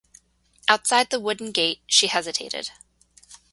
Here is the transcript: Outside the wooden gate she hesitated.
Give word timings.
Outside 0.67 1.11
the 1.11 1.19
wooden 1.19 1.51
gate 1.51 1.81
she 1.85 2.07
hesitated. 2.07 2.71